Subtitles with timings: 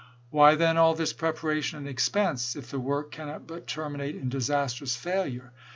[0.31, 4.95] Why, then, all this preparation and expense, if the work cannot but terminate in disastrous
[4.95, 5.53] failure